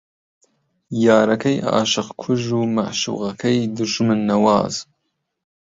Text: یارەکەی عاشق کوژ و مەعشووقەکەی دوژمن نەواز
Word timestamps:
یارەکەی 1.05 1.57
عاشق 1.73 2.07
کوژ 2.21 2.41
و 2.53 2.71
مەعشووقەکەی 2.75 3.69
دوژمن 3.75 4.19
نەواز 4.29 4.75